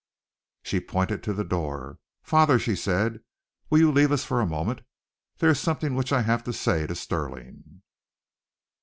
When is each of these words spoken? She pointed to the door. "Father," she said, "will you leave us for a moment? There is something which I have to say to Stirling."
She 0.63 0.79
pointed 0.79 1.21
to 1.21 1.31
the 1.31 1.43
door. 1.43 1.99
"Father," 2.23 2.57
she 2.57 2.75
said, 2.75 3.19
"will 3.69 3.77
you 3.77 3.91
leave 3.91 4.11
us 4.11 4.23
for 4.25 4.41
a 4.41 4.47
moment? 4.47 4.81
There 5.37 5.51
is 5.51 5.59
something 5.59 5.93
which 5.93 6.11
I 6.11 6.23
have 6.23 6.43
to 6.45 6.53
say 6.53 6.87
to 6.87 6.95
Stirling." 6.95 7.83